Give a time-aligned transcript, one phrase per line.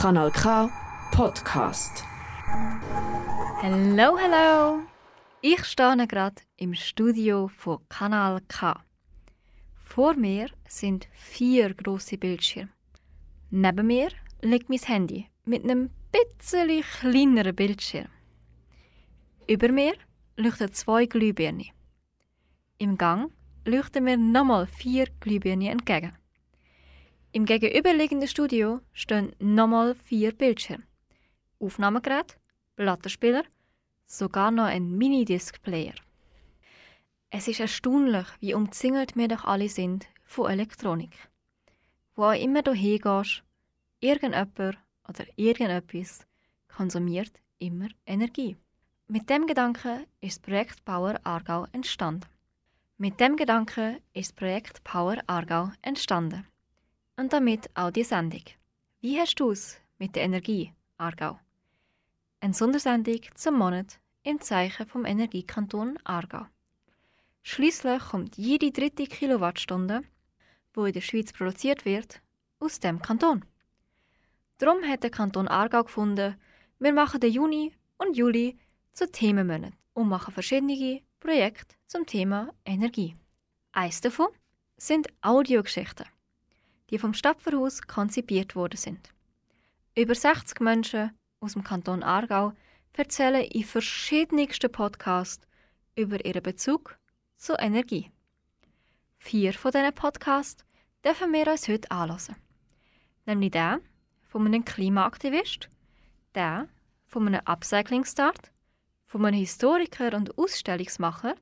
[0.00, 0.70] Kanal K
[1.10, 2.04] Podcast.
[3.60, 4.82] Hallo, hallo!
[5.40, 8.80] Ich stehe gerade im Studio von Kanal K.
[9.74, 12.68] Vor mir sind vier große Bildschirme.
[13.50, 14.10] Neben mir
[14.40, 18.06] liegt mein Handy mit einem bisschen kleineren Bildschirm.
[19.48, 19.94] Über mir
[20.36, 21.72] leuchten zwei Glühbirnen.
[22.78, 23.32] Im Gang
[23.64, 26.12] leuchten mir nochmal vier Glühbirnen entgegen.
[27.38, 30.82] Im gegenüberliegenden Studio stehen nochmal vier Bildschirme.
[31.60, 32.36] Aufnahmegerät,
[32.74, 33.44] Plattenspieler,
[34.06, 35.94] sogar noch ein Minidisc-Player.
[37.30, 41.12] Es ist erstaunlich, wie umzingelt wir doch alle sind von Elektronik.
[42.16, 43.44] Wo auch immer du hingehst,
[44.00, 44.76] irgendjemand
[45.08, 46.26] oder irgendetwas
[46.66, 48.56] konsumiert immer Energie.
[49.06, 52.26] Mit dem Gedanken ist das Projekt Power Aargau entstanden.
[52.96, 56.44] Mit dem Gedanken ist das Projekt Power Aargau entstanden.
[57.18, 58.44] Und damit auch die Sendung.
[59.00, 61.40] Wie hast du es mit der Energie, Aargau?
[62.38, 66.46] Eine Sondersendung zum Monat im Zeichen vom Energiekanton Aargau.
[67.42, 70.02] Schließlich kommt jede dritte Kilowattstunde,
[70.74, 72.22] wo in der Schweiz produziert wird,
[72.60, 73.44] aus dem Kanton.
[74.58, 76.36] Darum hat der Kanton Aargau gefunden,
[76.78, 78.56] wir machen den Juni und Juli
[78.92, 83.16] zu Themenmonat und machen verschiedene Projekte zum Thema Energie.
[83.72, 84.28] Eines davon
[84.76, 86.06] sind Audiogeschichten,
[86.90, 89.10] die vom Stadtverhaus konzipiert worden sind.
[89.96, 92.52] Über 60 Menschen aus dem Kanton Aargau
[92.92, 95.46] erzählen in verschiedensten Podcasts
[95.94, 96.98] über ihren Bezug
[97.36, 98.10] zur Energie.
[99.18, 100.64] Vier von diesen Podcasts
[101.04, 102.36] dürfen wir uns heute anhören.
[103.26, 103.80] Nämlich der
[104.22, 105.68] von einem Klimaaktivist,
[106.34, 106.68] der
[107.04, 108.52] von einem Upcycling-Start
[109.06, 111.34] von einem Historiker und Ausstellungsmacher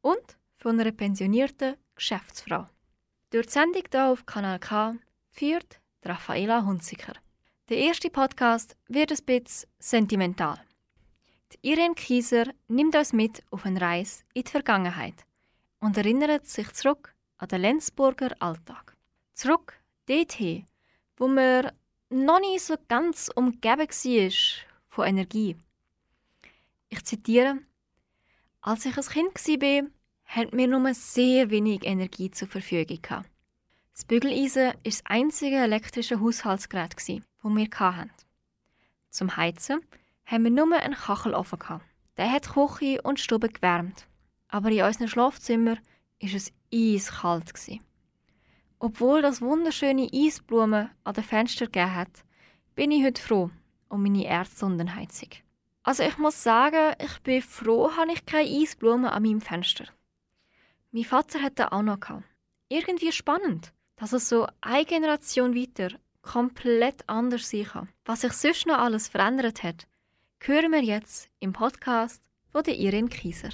[0.00, 2.68] und von einer pensionierten Geschäftsfrau.
[3.30, 4.94] Durch die Sendung hier auf Kanal K
[5.30, 7.14] führt Raffaela Hunziker.
[7.68, 10.60] Der erste Podcast wird ein bisschen sentimental.
[11.52, 15.26] Die Irene Kieser nimmt uns mit auf eine Reise in die Vergangenheit
[15.80, 18.96] und erinnert sich zurück an den Lenzburger Alltag.
[19.34, 19.76] Zurück
[20.06, 20.64] dorthin,
[21.16, 21.72] wo man
[22.10, 24.32] noch nicht so ganz umgeben war
[24.88, 25.56] von Energie.
[26.90, 27.58] Ich zitiere:
[28.60, 29.90] Als ich ein Kind war,
[30.26, 33.00] hatten wir nur sehr wenig Energie zur Verfügung.
[33.92, 38.10] Das Bügeleisen war das einzige elektrische Haushaltsgerät, das wir hatten.
[39.10, 39.80] Zum Heizen
[40.26, 41.80] haben wir nur einen Kachelofen.
[42.16, 44.06] Der hat Küche und Stube gewärmt.
[44.48, 47.52] Aber in unserem Schlafzimmer war es eiskalt.
[48.78, 52.24] Obwohl das wunderschöne Eisblumen an den Fenstern gegeben hat,
[52.74, 53.50] bin ich heute froh
[53.88, 55.30] um meine Erdsondenheizung.
[55.82, 59.86] Also ich muss sagen, ich bin froh, habe ich keine Eisblumen an meinem Fenster.
[60.96, 62.22] Mein Vater hatte auch noch.
[62.70, 65.90] Irgendwie spannend, dass es so eine Generation weiter
[66.22, 67.88] komplett anders sein kann.
[68.06, 69.86] Was sich sonst noch alles verändert hat,
[70.40, 73.50] hören wir jetzt im Podcast von der Irene Kieser.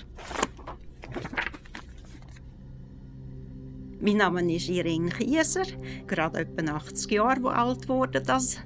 [4.05, 5.63] Mein Name ist Irene Kieser,
[6.09, 8.59] gerade etwa 80 Jahre alt wurde das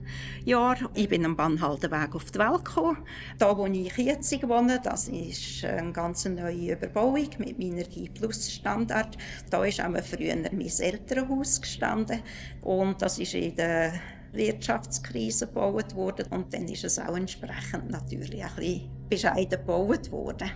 [0.46, 0.78] Jahr.
[0.94, 3.04] Ich bin am Bannhaldenweg auf die Welt gekommen.
[3.36, 9.18] Da, wo ich jetzt wohne, das ist eine ganz neue Überbauung mit Minergie Plus Standard.
[9.50, 12.22] Da ist auch früher mein Elternhaus gestanden
[12.62, 13.92] und das ist in der
[14.32, 20.50] Wirtschaftskrise gebaut worden und dann ist es auch entsprechend natürlich ein bescheiden gebaut worden.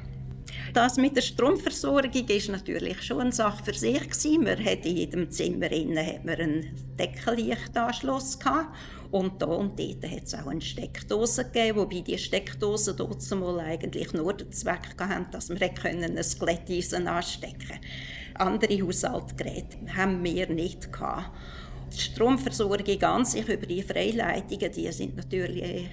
[0.72, 4.47] Das mit der Stromversorgung ist natürlich schon eine Sache für sich gewesen.
[4.47, 8.75] Wir hatten in jedem Zimmer innen hat man einen Deckenlichtanschluss gehabt.
[9.11, 13.61] und da und dort hat es auch eine Steckdose gegeben, wobei die Steckdosen dort mal
[13.61, 17.84] eigentlich nur den Zweck hatten, dass wir können ein Glätteisen anstecken konnten.
[18.34, 21.31] Andere Haushaltsgeräte haben wir nicht gehabt.
[21.93, 25.84] Die Stromversorgung an sich über die Freileitungen, die sind natürlich äh,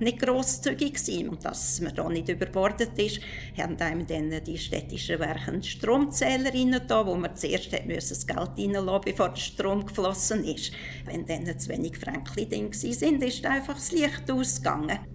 [0.00, 1.28] nicht grosszügig gewesen.
[1.28, 3.20] Und dass man da nicht überbordet ist,
[3.56, 8.50] haben einem dann die städtischen Werke einen Stromzähler da, wo man zuerst hat das Geld
[8.56, 10.72] reinlassen, bevor der Strom geflossen ist.
[11.04, 15.11] Wenn dann zu wenig Fränkli drin sind, ist einfach das Licht ausgegangen.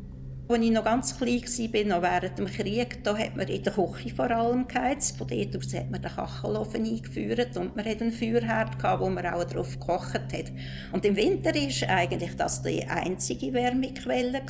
[0.50, 3.74] Als ich noch ganz klein war, noch während dem Krieg, da hat man in der
[3.74, 5.18] Küche vor allem geheizt.
[5.18, 9.26] Von dort aus hat man den Kachelofen eingeführt und man hatte einen Feuerherd, wo man
[9.26, 10.52] auch drauf gekocht hat.
[10.94, 14.42] Und im Winter war eigentlich das die einzige Wärmequelle.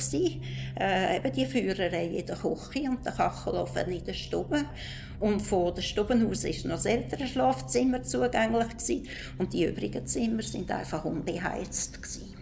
[0.78, 4.66] Äh, eben die Feuererei in der Küche und der Kachelofen in der Stube.
[5.18, 9.08] Und von der Stubenhaus war noch das ältere Schlafzimmer zugänglich gewesen.
[9.38, 12.00] und die übrigen Zimmer waren einfach unbeheizt.
[12.00, 12.37] Gewesen.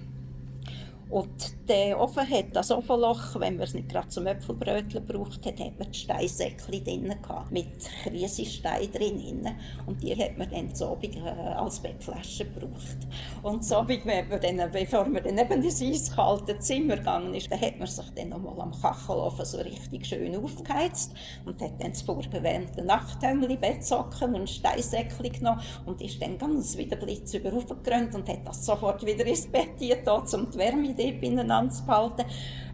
[1.09, 5.61] Und der Ofen hat das Ofenloch, wenn man es nicht gerade zum Äpfelbrötchen braucht, hat,
[5.61, 7.69] hat man die Steinsäckchen drin gehabt, mit
[8.03, 9.49] Krisenstein drin.
[9.87, 12.99] Und die hat man dann so äh, als Bettflasche gebraucht.
[13.43, 17.61] Und so, wenn man dann, bevor man dann eben ins eiskalte Zimmer gegangen ist, dann
[17.61, 21.13] hat man sich dann nochmal am Kachelofen so richtig schön aufgeheizt
[21.45, 26.97] und hat dann das vorgewärmte Nachthemdli, Bettsocken und Steinsäckchen genommen und ist dann ganz wieder
[26.97, 31.85] blitzüber und hat das sofort wieder ins Bett getan, um die Wärme dort ineinander zu
[31.85, 32.25] behalten.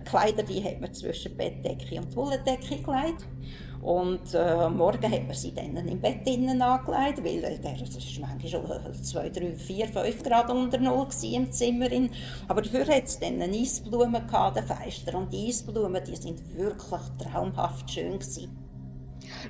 [0.04, 3.26] Kleider die hat man zwischen Bettdecke und Wollendecke gelegt.
[3.82, 7.96] Und äh, morgen hat man sie dann im Bett innen angelegt, weil äh, der, das
[7.96, 11.88] ist manchmal schon 2, 3, 4, 5 Grad unter Null im Zimmer.
[12.46, 15.18] Aber dafür hat es dann eine Eisblume gehabt, den Feister.
[15.18, 18.61] Und die Eisblumen, die sind wirklich traumhaft schön gewesen.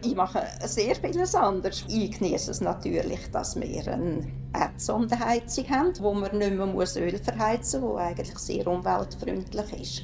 [0.05, 1.85] Ich mache sehr vieles anders.
[1.89, 6.67] Ich genieße es natürlich, dass wir eine Erdsondenheizung haben, wo man nicht mehr
[6.97, 10.03] Öl verheizen muss, die eigentlich sehr umweltfreundlich ist.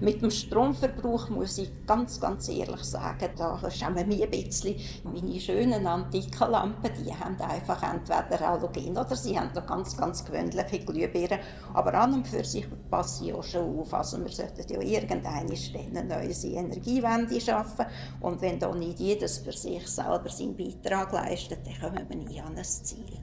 [0.00, 4.76] Mit dem Stromverbrauch muss ich ganz, ganz ehrlich sagen, da schämen mich ein bisschen.
[5.04, 10.24] Meine schönen antiken Lampen, die haben einfach entweder Halogen oder sie haben noch ganz, ganz
[10.24, 11.38] gewöhnliche Glühbirnen.
[11.72, 13.94] Aber an und für sich passe ich auch schon auf.
[13.94, 17.86] Also wir sollten ja eine neue Energiewende schaffen.
[18.20, 22.40] Und wenn da nicht jedes für sich selber seinen Beitrag leistet, dann kommen wir nie
[22.40, 23.18] an ein Ziel.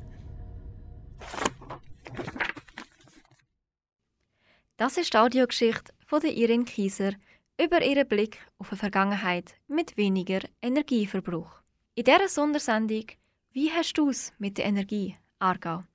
[4.77, 7.13] Das ist die Audiogeschichte von Irin Kieser
[7.57, 11.61] über ihren Blick auf eine Vergangenheit mit weniger Energieverbrauch.
[11.95, 13.05] In dieser Sondersendung
[13.53, 15.85] «Wie hast du es mit der Energie, Aargau?»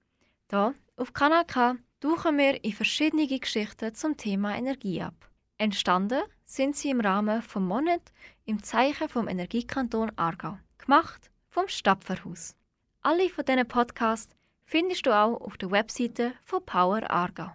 [0.48, 5.30] Hier auf Kanal K tauchen wir in verschiedene Geschichten zum Thema Energie ab.
[5.58, 8.10] Entstanden sind sie im Rahmen vom Monat
[8.46, 12.56] im Zeichen vom Energiekanton Aargau, gemacht vom Stapferhaus.
[13.02, 14.34] Alle von diesen Podcasts
[14.64, 17.52] findest du auch auf der Webseite von Power Aargau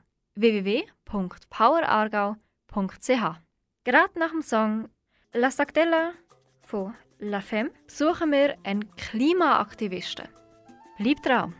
[2.71, 3.41] www.powerargau.ch.
[3.83, 4.89] Gerade nach dem Song
[5.33, 6.13] La Sactella
[6.61, 10.27] von La Femme suchen wir einen Klimaaktivisten.
[10.97, 11.55] Bleib dran!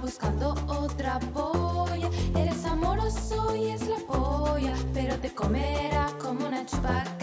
[0.00, 0.49] buscando
[5.20, 7.19] de comer a come una ciabatta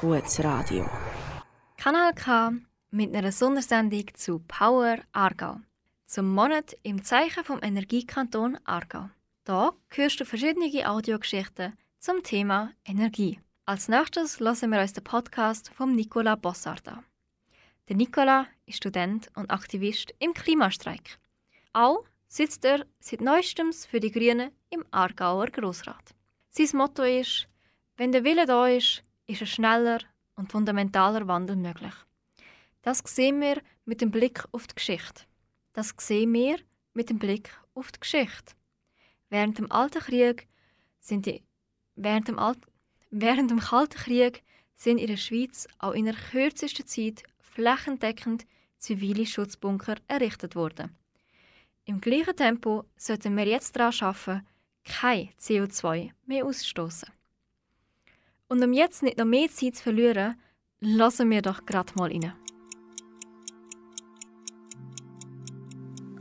[0.00, 0.88] gutes Radio.
[1.76, 2.52] Kanal K
[2.90, 5.60] mit einer Sondersendung zu Power Aargau.
[6.06, 9.10] zum Monat im Zeichen vom Energiekanton Aargau.
[9.44, 13.38] Da hörst du verschiedene Audiogeschichten zum Thema Energie.
[13.66, 17.04] Als nächstes hören wir uns den Podcast von Nicola Bossart an.
[17.90, 21.18] Der Nicola ist Student und Aktivist im Klimastreik.
[21.74, 26.14] Auch sitzt er seit neuestem für die Grünen im Aargauer Grossrat.
[26.48, 27.46] Sein Motto ist,
[28.00, 29.98] wenn der Wille da ist, ist ein schneller
[30.34, 31.92] und fundamentaler Wandel möglich.
[32.80, 35.24] Das sehen wir mit dem Blick auf die Geschichte.
[35.74, 36.56] Das sehen wir
[36.94, 38.54] mit dem Blick auf die Geschichte.
[39.28, 40.48] Während dem Alten Krieg
[40.98, 41.42] sind die,
[41.94, 42.60] während dem, Alt,
[43.10, 44.44] während dem Kalten Krieg
[44.76, 48.46] sind in der Schweiz auch in der kürzesten Zeit flächendeckend
[48.78, 50.96] zivile Schutzbunker errichtet worden.
[51.84, 54.46] Im gleichen Tempo sollten wir jetzt daran arbeiten,
[54.84, 57.19] kein CO2 mehr ausstoßen.
[58.50, 60.34] Und um jetzt nicht noch mehr Zeit zu verlieren,
[60.80, 62.32] lassen wir doch gerade mal rein.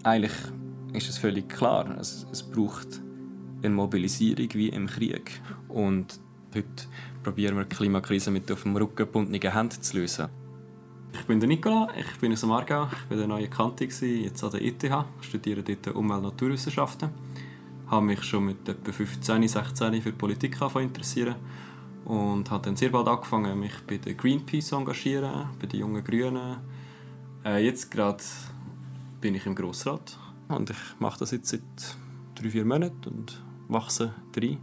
[0.04, 0.34] Eigentlich
[0.94, 1.98] ist es völlig klar.
[2.00, 3.02] Es, es braucht
[3.64, 5.42] eine Mobilisierung wie im Krieg.
[5.70, 6.20] Und
[6.54, 6.68] heute
[7.24, 10.30] probieren wir die Klimakrise mit auf dem Rücken gebundenen Händen zu lösen.
[11.14, 14.44] Ich bin der Nicola, ich bin aus dem Aargau, ich war der neue Kante, jetzt
[14.44, 14.84] an der ETH,
[15.22, 17.10] studiere dort Umwelt- und Naturwissenschaften.
[17.86, 21.36] Ich habe mich schon mit etwa 15, 16 für Politik interessieren
[22.06, 26.04] und habe dann sehr bald angefangen, mich bei der Greenpeace zu engagieren, bei den jungen
[26.04, 26.58] Grünen.
[27.46, 28.24] Äh, jetzt gerade
[29.22, 31.62] bin ich im Grossrat und ich mache das jetzt seit
[32.36, 34.58] drei, vier Monaten und wachse rein.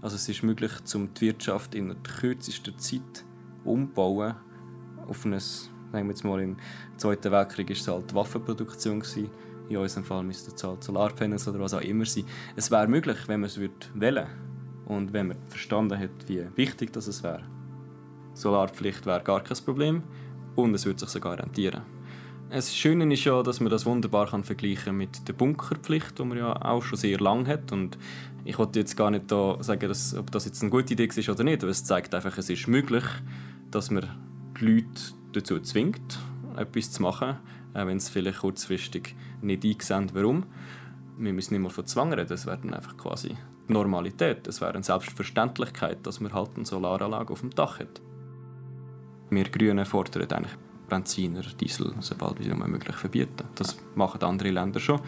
[0.00, 3.24] Also es ist möglich, um die Wirtschaft in der kürzesten Zeit
[3.64, 4.36] umzubauen
[5.08, 6.56] auf ein, sagen wir jetzt mal, im
[6.96, 9.00] Zweiten Weltkrieg war es halt Waffenproduktion.
[9.00, 9.30] Gewesen.
[9.68, 12.24] In unserem Fall müsste es halt Solarpanels oder was auch immer sein.
[12.56, 14.28] Es wäre möglich, wenn man es wählen würde
[14.88, 17.42] und wenn man verstanden hat, wie wichtig das es wäre.
[18.32, 20.02] Solarpflicht wäre gar kein Problem
[20.56, 21.82] und es würde sich sogar rentieren.
[22.50, 26.38] Das Schöne ist ja, dass man das wunderbar kann vergleichen mit der Bunkerpflicht, die man
[26.38, 27.72] ja auch schon sehr lange hat.
[27.72, 27.98] Und
[28.46, 31.28] ich wollte jetzt gar nicht da sagen, dass, ob das jetzt eine gute Idee ist
[31.28, 33.04] oder nicht, aber es zeigt einfach, es ist möglich,
[33.70, 34.08] dass man
[34.58, 34.88] die Leute
[35.34, 36.18] dazu zwingt,
[36.56, 37.36] etwas zu machen,
[37.74, 40.46] auch wenn es vielleicht kurzfristig nicht einsehen, warum.
[41.18, 43.36] Wir müssen nicht mal von Zwang reden, es wäre einfach quasi
[43.68, 44.46] die Normalität.
[44.46, 48.00] Es wäre eine Selbstverständlichkeit, dass man halt eine Solaranlage auf dem Dach hat.
[49.30, 50.56] Wir Grünen fordern eigentlich
[50.88, 53.44] Benziner, Diesel sobald wie möglich verbieten.
[53.54, 55.00] Das machen andere Länder schon.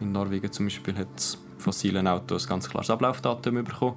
[0.00, 3.96] In Norwegen zum Beispiel hat fossilen Autos ganz klares Ablaufdatum bekommen,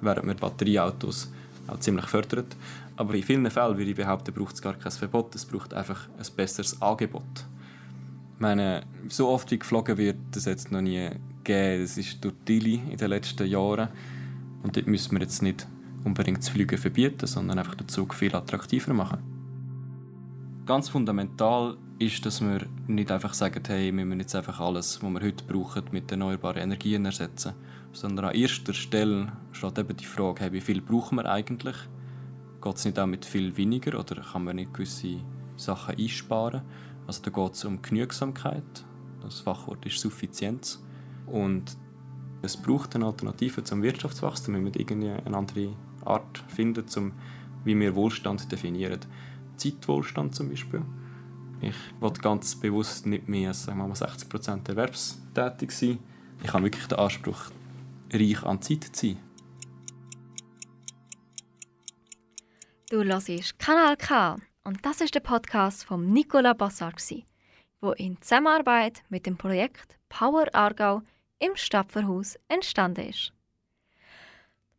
[0.00, 1.30] während man Batterieautos
[1.66, 2.56] auch ziemlich fördert.
[2.96, 6.08] Aber in vielen Fällen würde ich behaupten, braucht es gar kein Verbot, es braucht einfach
[6.16, 7.22] ein besseres Angebot.
[8.34, 11.10] Ich meine, so oft wie geflogen wird, das es noch nie
[11.50, 11.82] gegeben.
[11.82, 13.88] Das ist durch Dili in den letzten Jahren.
[14.62, 15.66] Und dort müssen wir jetzt nicht
[16.04, 19.18] unbedingt das Fliegen verbieten, sondern einfach den Zug viel attraktiver machen.
[20.66, 25.10] Ganz fundamental ist, dass wir nicht einfach sagen, hey, wir müssen jetzt einfach alles, was
[25.10, 27.54] wir heute brauchen, mit erneuerbaren Energien ersetzen.
[27.92, 31.76] Sondern an erster Stelle steht eben die Frage, hey, wie viel brauchen wir eigentlich?
[32.62, 35.20] Geht es nicht auch mit viel weniger oder kann man nicht gewisse
[35.56, 36.62] Sachen einsparen?
[37.06, 38.84] Also da geht es um Genügsamkeit.
[39.22, 40.82] Das Fachwort ist Suffizienz.
[41.30, 41.76] Und
[42.42, 44.54] es braucht eine Alternative zum Wirtschaftswachstum.
[44.54, 47.12] Wir müssen irgendwie eine andere Art finden, um,
[47.64, 49.00] wie wir Wohlstand definieren.
[49.56, 50.82] Zeitwohlstand zum Beispiel.
[51.60, 55.98] Ich will ganz bewusst nicht mehr sagen wir mal, 60% erwerbstätig sein.
[56.42, 57.50] Ich habe wirklich den Anspruch,
[58.12, 59.18] reich an Zeit zu sein.
[62.88, 66.94] Du hörst Kanal K und das ist der Podcast von Nicola Bassar,
[67.82, 71.02] wo in Zusammenarbeit mit dem Projekt Power Aargau
[71.40, 73.32] im Stapferhaus entstanden ist.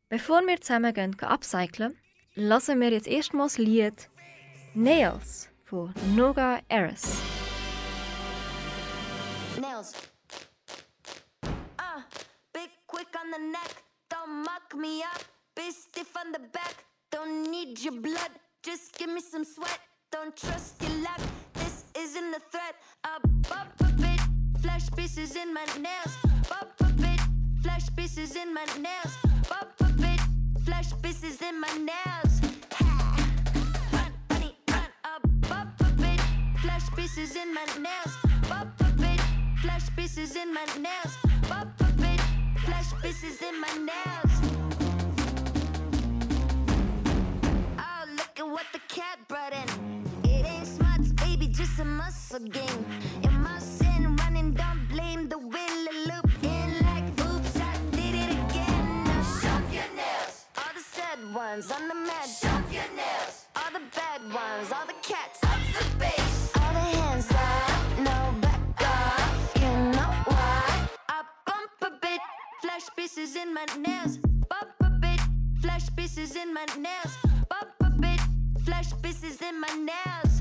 [0.10, 1.98] Bevor wir zusammen gehen, upcyclen,
[2.36, 4.10] lassen wir jetzt erstmals das Lied
[4.74, 7.18] Nails von Noga Eris.
[9.60, 9.94] Nails.
[11.44, 12.02] Uh,
[12.54, 15.24] big quick on the neck, don't muck me up.
[15.56, 18.32] Be stiff on the back, don't need your blood.
[18.64, 19.80] Just give me some sweat,
[20.12, 21.22] don't trust your luck.
[21.54, 22.76] This isn't a threat.
[23.04, 24.11] A bit, flesh
[24.96, 26.18] pieces in my nails.
[26.52, 27.20] Up a bit,
[27.62, 29.18] flesh pieces in my nails.
[29.52, 30.20] Up a bit,
[30.66, 32.42] flesh pieces in my nails.
[33.94, 34.90] Run, bunny, run.
[35.04, 36.22] Up, up a bit,
[36.62, 38.14] flesh pieces in my nails.
[38.52, 39.22] Up a bit,
[39.62, 41.18] flesh pieces in my nails.
[41.52, 42.22] Up a bit,
[42.66, 44.34] flesh pieces in my nails.
[47.78, 49.68] Oh, look at what the cat brought in.
[50.24, 53.31] It ain't smarts, baby, just a muscle game.
[61.52, 62.28] ones on the mat.
[62.28, 63.46] Suck your nails.
[63.56, 65.40] All the bad ones, all the cats.
[65.44, 66.52] Up the bass.
[66.62, 69.62] All the hands up, no back up.
[69.64, 70.88] You know why?
[71.10, 72.22] I bump a bit,
[72.62, 74.18] flash pieces in my nails.
[74.50, 75.22] Bump a bit,
[75.62, 77.14] flash pieces in my nails.
[77.50, 78.22] Bump a bit,
[78.66, 80.34] flash pieces in my nails.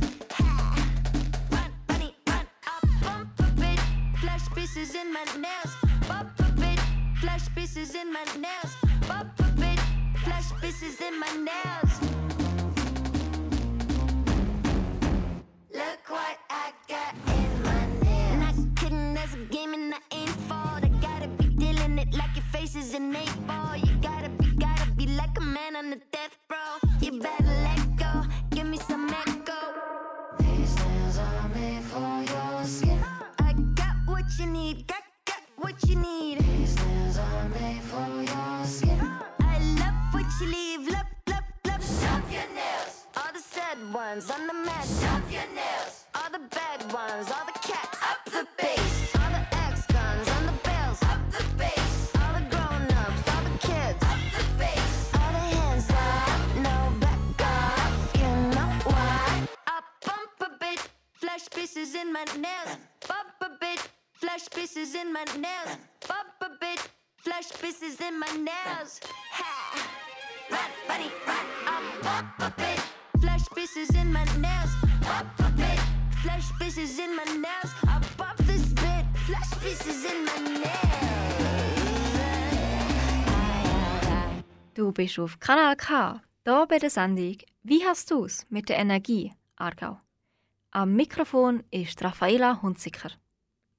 [1.50, 2.14] Run, bunny.
[2.26, 3.80] I bump a bit,
[4.20, 5.72] flash pieces in my nails.
[6.08, 6.80] Bump a bit,
[7.20, 8.79] flash pieces in my nails.
[10.60, 12.00] Pop a bit, flesh pieces in my nails.
[15.72, 18.58] Look what I got in my nails.
[18.58, 20.78] Not kidding, there's a game and I ain't fall.
[20.82, 23.59] I gotta be dealing it like your face is an eight ball.
[44.10, 44.86] Ones on the mat.
[45.00, 46.04] Shop your nails.
[46.14, 47.98] All the bad ones, all the cats.
[48.10, 49.14] Up the bass.
[49.20, 51.00] All the ex-guns on the bells.
[51.12, 52.10] Up the bass.
[52.22, 54.02] All the grown-ups, all the kids.
[54.12, 55.10] Up the bass.
[55.20, 57.94] All the hands up, no back off.
[58.22, 59.48] You know why?
[59.74, 60.80] I bump a bit,
[61.12, 62.70] flesh pieces in my nails.
[63.06, 63.80] Bump a bit,
[64.12, 65.72] flesh pieces in my nails.
[66.08, 66.80] Bump a bit,
[67.16, 69.00] flesh pieces in my nails.
[69.38, 69.52] Ha!
[70.50, 72.79] Run, bunny, run, I bump a bit,
[73.60, 74.70] flesh pieces in my nails.
[75.00, 75.80] Bump a bit,
[76.22, 77.72] flesh pieces in nails.
[77.84, 80.80] I bump this bit, flesh pieces in my nails.
[84.74, 89.32] Du bist auf Kanal K, hier bei der Sendung «Wie hast du's?» mit der Energie
[89.56, 90.00] Aargau.
[90.70, 93.10] Am Mikrofon ist Raffaela Hunziker.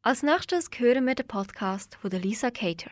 [0.03, 2.91] Als nächstes hören wir den Podcast von Lisa Cater.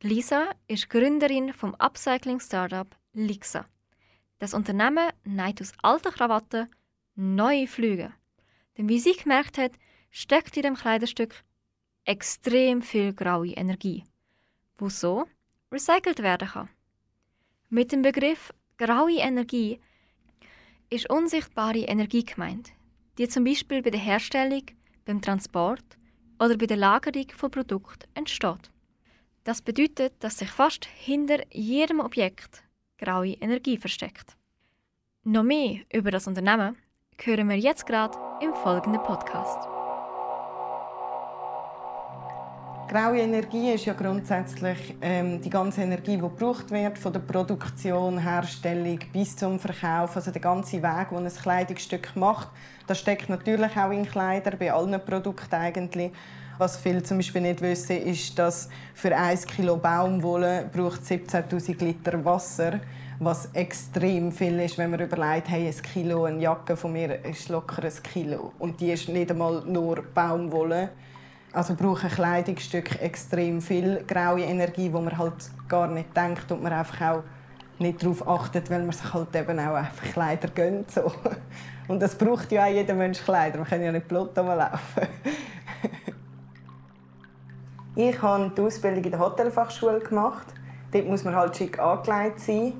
[0.00, 3.66] Lisa ist Gründerin vom Upcycling-Startup Lixa.
[4.42, 6.68] Das Unternehmen näht aus alten Krawatten
[7.14, 8.12] neue Flüge.
[8.76, 9.70] Denn wie sie gemerkt hat,
[10.10, 11.44] steckt in dem Kleiderstück
[12.04, 14.02] extrem viel graue Energie,
[14.78, 15.26] wo so
[15.70, 16.68] recycelt werden kann.
[17.68, 19.78] Mit dem Begriff graue Energie
[20.90, 22.72] ist unsichtbare Energie gemeint,
[23.18, 24.64] die zum Beispiel bei der Herstellung,
[25.04, 25.84] beim Transport
[26.40, 28.72] oder bei der Lagerung von Produkten entsteht.
[29.44, 32.64] Das bedeutet, dass sich fast hinter jedem Objekt
[33.02, 34.36] graue Energie versteckt.
[35.24, 36.76] Noch mehr über das Unternehmen
[37.20, 39.58] hören wir jetzt gerade im folgenden Podcast.
[42.88, 48.18] Graue Energie ist ja grundsätzlich ähm, die ganze Energie, die gebraucht wird, von der Produktion,
[48.18, 52.50] Herstellung bis zum Verkauf, also der ganze Weg, den ein Kleidungsstück macht.
[52.86, 56.12] Das steckt natürlich auch in Kleider, bei allen Produkten eigentlich.
[56.58, 62.24] Was viele zum Beispiel nicht wissen, ist, dass für 1 Kilo Baumwolle braucht 17'000 Liter
[62.24, 62.80] Wasser
[63.24, 67.48] was extrem viel ist, wenn man überlegt, hey, ein Kilo, eine Jacke von mir ist
[67.48, 68.52] locker ein Kilo.
[68.58, 70.90] Und die ist nicht einmal nur Baumwolle.
[71.52, 75.34] Also braucht ein Kleidungsstück extrem viel graue Energie, wo man halt
[75.68, 77.22] gar nicht denkt und man einfach auch
[77.78, 80.90] nicht darauf achtet, weil man sich halt eben auch einfach Kleider gönnt.
[80.90, 81.12] So.
[81.88, 83.58] Und das braucht ja auch jeder Mensch Kleider.
[83.58, 85.08] Man kann ja nicht blöd laufen.
[87.94, 90.46] Ich habe die Ausbildung in der Hotelfachschule gemacht.
[90.92, 92.72] Dort muss man halt schick angelegt sein.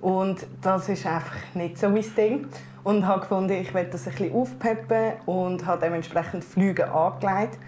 [0.00, 2.46] Und das ist einfach nicht so mein Ding.
[2.84, 7.58] Und habe gefunden, ich werde das ein bisschen aufpeppen und habe dementsprechend Flüge angelegt.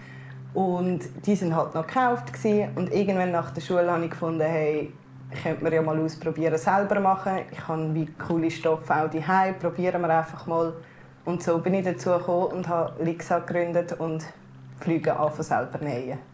[0.53, 2.31] Und die sind halt noch gekauft.
[2.75, 4.93] Und irgendwann nach der Schule habe ich gefunden, hey,
[5.41, 7.39] könnte man ja mal ausprobieren, selber machen.
[7.51, 9.59] Ich habe wie coole Stoffe auch daheim.
[9.59, 10.73] Probieren wir einfach mal.
[11.25, 14.23] Und so bin ich dazu gekommen und habe Lixa gegründet und
[14.79, 16.32] Flüge selber nähen.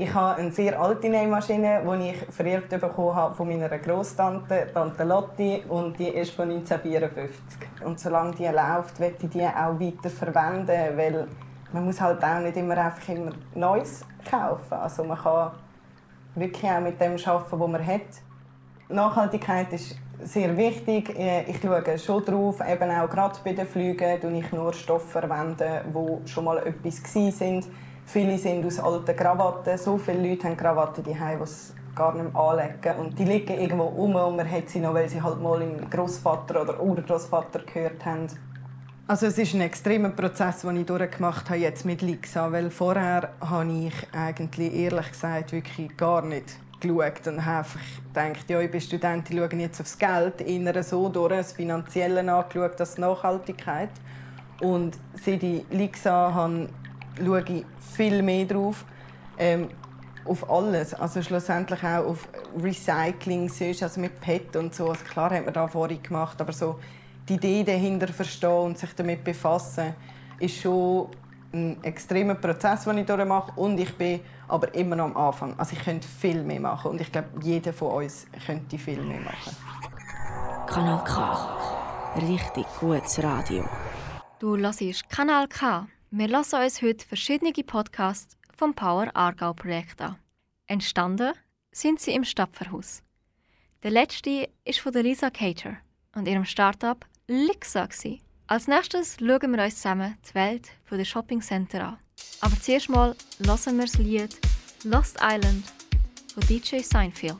[0.00, 5.04] Ich habe eine sehr alte Nähmaschine, die ich vererbt bekommen habe von meiner Großtante, Tante
[5.04, 7.84] Lotti, und die ist von 1954.
[7.84, 11.28] Und solange die läuft, werde ich die auch weiter verwenden, weil
[11.74, 14.72] man muss halt auch nicht immer einfach immer Neues kaufen.
[14.72, 15.50] Also man kann
[16.34, 18.00] wirklich auch mit dem arbeiten, was man hat.
[18.88, 21.14] Nachhaltigkeit ist sehr wichtig.
[21.46, 25.92] Ich schaue schon darauf, eben auch gerade bei den Flügen, verwende ich nur Stoffe verwenden,
[25.94, 27.64] die schon mal etwas waren
[28.12, 29.78] Viele sind aus alten Krawatten.
[29.78, 32.98] So viele Leute haben Krawatten die es gar nicht mehr anlegen.
[32.98, 35.88] Und die liegen irgendwo um und man hat sie noch, weil sie halt mal im
[35.88, 38.26] Großvater oder Urgroßvater gehört haben.
[39.06, 43.30] Also es ist ein extremer Prozess, den ich durchgemacht habe jetzt mit Lixa, weil vorher
[43.40, 47.80] habe ich eigentlich ehrlich gesagt wirklich gar nicht geschaut und habe einfach
[48.12, 52.20] gedacht, ja, ich bin Studentin, ich schaue jetzt aufs Geld, eher so durch, das Finanzielle
[52.32, 53.90] angeschaut, das Nachhaltigkeit.
[54.60, 56.68] Und seit ich Lixa habe,
[57.18, 57.64] schaue ich
[57.96, 58.84] viel mehr drauf.
[59.38, 59.68] Ähm,
[60.24, 60.94] auf alles.
[60.94, 62.28] Also schlussendlich auch auf
[62.60, 64.88] Recycling, also mit PET und so.
[64.88, 66.78] Also klar hat man da vorhin gemacht, aber so
[67.28, 69.94] die Idee dahinter verstehen und sich damit befassen,
[70.38, 71.08] ist schon
[71.52, 75.58] ein extremer Prozess, den ich durchmache und ich bin aber immer noch am Anfang.
[75.58, 79.20] Also ich könnte viel mehr machen und ich glaube, jeder von uns könnte viel mehr
[79.20, 79.56] machen.
[80.66, 82.20] Kanal K.
[82.28, 83.64] Richtig gutes Radio.
[84.38, 85.86] Du hörst Kanal K.
[86.12, 90.16] Wir lassen uns heute verschiedene Podcasts vom Power Aargau Projekt an.
[90.66, 91.34] Entstanden
[91.70, 93.04] sind sie im Stapferhaus.
[93.84, 95.76] Der letzte ist von Lisa Cater
[96.16, 97.88] und ihrem Startup Lixa.
[98.48, 101.98] Als nächstes schauen wir uns zusammen die Welt der Shopping Center an.
[102.40, 104.36] Aber zuerst mal hören wir das Lied
[104.82, 105.62] Lost Island
[106.34, 107.36] von DJ Seinfeld.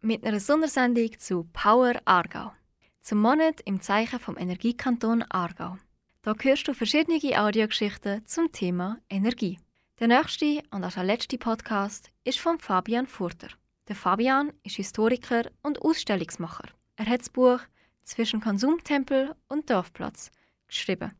[0.00, 2.52] Mit einer Sondersendung zu Power Aargau.
[3.00, 5.78] Zum Monat im Zeichen vom Energiekanton Aargau.
[6.22, 9.58] Da hörst du verschiedene Audiogeschichten zum Thema Energie.
[10.00, 13.48] Der nächste und auch der letzte Podcast ist von Fabian Furter.
[13.86, 16.68] Der Fabian ist Historiker und Ausstellungsmacher.
[16.96, 17.60] Er hat das Buch
[18.02, 20.30] Zwischen Konsumtempel und Dorfplatz
[20.66, 21.12] geschrieben.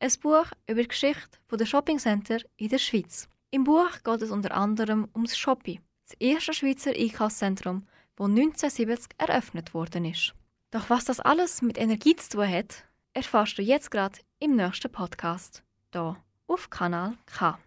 [0.00, 3.28] Ein Buch über die Geschichte der Shoppingcenter in der Schweiz.
[3.50, 7.86] Im Buch geht es unter anderem ums Shoppi, das erste Schweizer Einkaufszentrum,
[8.16, 10.34] das 1970 eröffnet worden ist.
[10.70, 12.84] Doch was das alles mit Energie zu tun hat,
[13.14, 15.62] erfährst du jetzt gerade im nächsten Podcast,
[15.92, 17.58] hier auf Kanal K.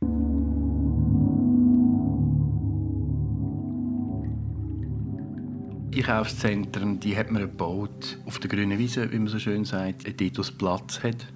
[5.96, 10.38] Einkaufszentren, die hat man gebaut auf der grünen Wiese, wie man so schön sagt, dort,
[10.38, 11.28] wo es Platz hat.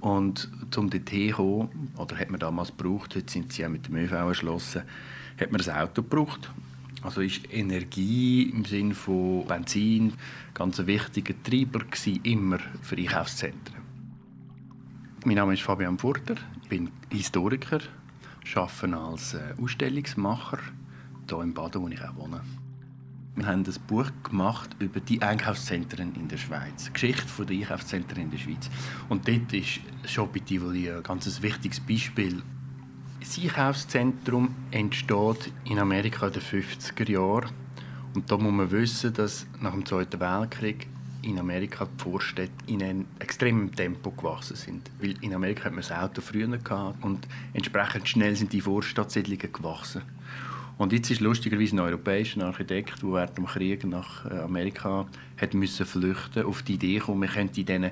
[0.00, 3.96] Und um dort herzukommen, oder hat man damals gebraucht, heute sind sie ja mit dem
[3.96, 4.82] ÖV erschlossen,
[5.38, 6.50] hat man ein Auto gebraucht.
[7.02, 10.12] Also ist Energie im Sinne von Benzin
[10.52, 13.80] ganz ein wichtiger Treiber gewesen, immer für Einkaufszentren.
[15.24, 17.80] Mein Name ist Fabian Furter, ich bin Historiker,
[18.54, 20.58] arbeite als äh, Ausstellungsmacher
[21.28, 22.40] hier im Baden, wo ich auch wohne.
[23.36, 26.86] Wir haben ein Buch gemacht über die Einkaufszentren in der Schweiz.
[26.86, 28.68] Die Geschichte der Einkaufszentren in der Schweiz.
[29.08, 29.80] Und dort ist
[30.46, 32.42] Tivoli ein ganz wichtiges Beispiel.
[33.20, 37.50] Das Einkaufszentrum entsteht in Amerika in den 50er Jahren.
[38.14, 40.86] Und da muss man wissen, dass nach dem Zweiten Weltkrieg
[41.22, 44.90] in Amerika die Vorstädte in einem extremen Tempo gewachsen sind.
[45.00, 49.52] Weil in Amerika hat man das Auto früher gehabt und entsprechend schnell sind die Vorstadtsiedlungen
[49.52, 50.02] gewachsen.
[50.78, 55.06] Und jetzt ist lustigerweise ein europäischer Architekt, der während dem Krieg nach äh, Amerika
[55.36, 57.90] hat müssen flüchten, auf die Idee kommen, wir könnten in diesen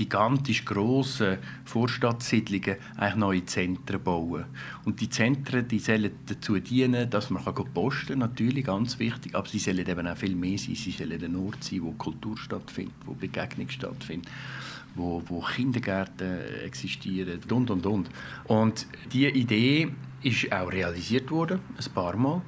[0.00, 1.36] gigantisch grossen
[1.66, 4.46] Vorstadtsiedlungen eigentlich neue Zentren bauen.
[4.86, 9.46] Und die Zentren die sollen dazu dienen, dass man posten kann, natürlich ganz wichtig, aber
[9.46, 10.74] sie sollen eben auch viel mehr sein.
[10.74, 14.30] Sie sollen der Ort sein, wo Kultur stattfindet, wo Begegnung stattfindet
[14.96, 18.10] wo, wo Kindergärten existieren und und und.
[18.44, 19.88] Und diese Idee
[20.20, 22.42] ist auch realisiert worden, ein paar Mal.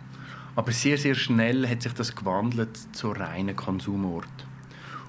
[0.56, 4.26] Aber sehr, sehr schnell hat sich das gewandelt zu reinen Konsumort.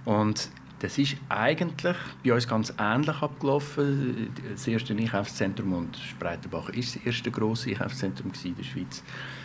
[0.05, 0.51] Und
[0.83, 4.27] das ist eigentlich bei uns ganz ähnlich abgelaufen.
[4.51, 9.01] Das erste Einkaufszentrum und Spreitenbach ist das erste grosse Einkaufszentrum in der Schweiz.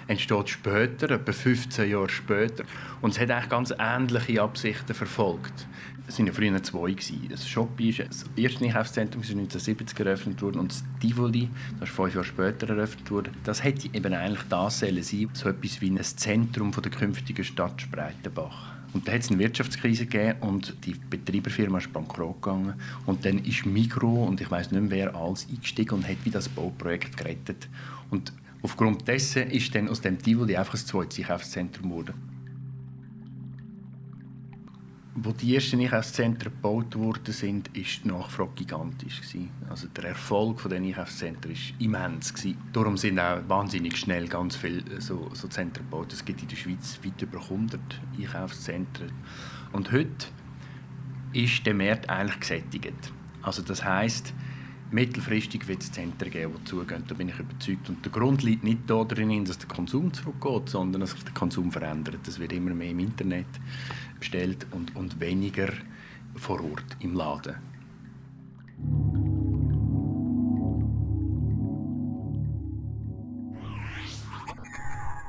[0.08, 2.64] Entsteht später, etwa 15 Jahre später.
[3.00, 5.68] Und es hat eigentlich ganz ähnliche Absichten verfolgt.
[6.08, 6.96] Es waren ja früher zwei.
[7.28, 11.94] Das Shopee ist das erste Einkaufszentrum ist 1970 eröffnet worden und das Tivoli, das ist
[11.94, 13.32] fünf Jahre später eröffnet worden.
[13.44, 18.77] Das hätte eben eigentlich das sein so etwas wie ein Zentrum der künftigen Stadt Spreitenbach.
[18.92, 22.74] Und da hat es eine Wirtschaftskrise gegeben und die Betreiberfirma ist bankrott gegangen.
[23.06, 26.30] Und dann ist Migro und ich weiß nicht mehr wer alles eingestiegen und hat wie
[26.30, 27.68] das Bauprojekt gerettet.
[28.10, 32.37] Und aufgrund dessen ist dann aus dem Tivoli einfach ein zweites Einkaufszentrum geworden
[35.24, 39.20] wo die ersten Einkaufszentren gebaut wurden, sind, ist die Nachfrage gigantisch.
[39.68, 42.58] Also der Erfolg von den Einkaufszentren war immens gewesen.
[42.72, 46.12] Darum sind auch wahnsinnig schnell ganz viele äh, so, so Zentren gebaut.
[46.12, 47.80] Es gibt in der Schweiz weit über 100
[48.18, 49.12] Einkaufszentren.
[49.72, 50.26] Und heute
[51.32, 53.12] ist der Markt eigentlich gesättigt.
[53.42, 54.32] Also das heißt,
[54.90, 57.04] mittelfristig wird es Zentren geben, die zugehen.
[57.06, 57.88] Da bin ich überzeugt.
[57.88, 61.70] Und der Grund liegt nicht darin, dass der Konsum zurückgeht, sondern dass sich der Konsum
[61.70, 62.26] verändert.
[62.26, 63.46] Es wird immer mehr im Internet
[64.18, 65.72] bestellt und, und weniger
[66.36, 67.56] vor Ort im Laden.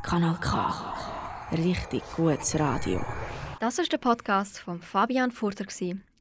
[0.03, 0.95] Kanal K.
[1.51, 2.99] Richtig gutes Radio.
[3.59, 5.65] Das ist der Podcast von Fabian Furter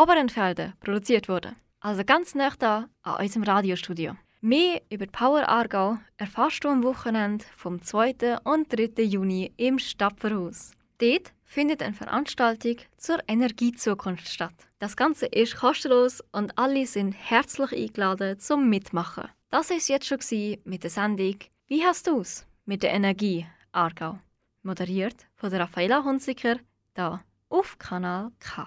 [0.00, 1.54] Oberenfelde produziert wurde.
[1.80, 4.16] Also ganz nah da an unserem Radiostudio.
[4.40, 8.38] Mehr über Power Aargau erfährst du am Wochenende vom 2.
[8.44, 9.02] und 3.
[9.02, 10.70] Juni im Stapferhaus.
[10.96, 14.54] Dort findet eine Veranstaltung zur Energiezukunft statt.
[14.78, 19.28] Das Ganze ist kostenlos und alle sind herzlich eingeladen zum Mitmachen.
[19.50, 21.36] Das ist jetzt schon mit der Sendung
[21.66, 24.18] Wie hast du's mit der Energie Aargau?
[24.62, 26.56] Moderiert von Raffaella Hunziker,
[26.94, 28.66] da auf Kanal K.